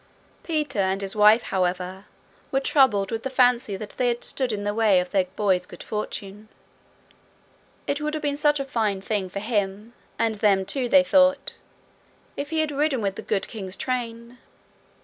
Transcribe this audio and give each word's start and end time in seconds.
Peter 0.41 0.79
and 0.79 1.03
his 1.03 1.15
wife, 1.15 1.43
however, 1.43 2.05
were 2.51 2.59
troubled 2.59 3.11
with 3.11 3.21
the 3.21 3.29
fancy 3.29 3.77
that 3.77 3.91
they 3.99 4.07
had 4.07 4.23
stood 4.23 4.51
in 4.51 4.63
the 4.63 4.73
way 4.73 4.99
of 4.99 5.11
their 5.11 5.25
boy's 5.35 5.67
good 5.67 5.83
fortune. 5.83 6.49
It 7.85 8.01
would 8.01 8.15
have 8.15 8.23
been 8.23 8.35
such 8.35 8.59
a 8.59 8.65
fine 8.65 9.01
thing 9.01 9.29
for 9.29 9.37
him 9.39 9.93
and 10.17 10.33
them, 10.33 10.65
too, 10.65 10.89
they 10.89 11.03
thought, 11.03 11.55
if 12.35 12.49
he 12.49 12.61
had 12.61 12.71
ridden 12.71 13.01
with 13.03 13.13
the 13.13 13.21
good 13.21 13.47
king's 13.47 13.77
train. 13.77 14.39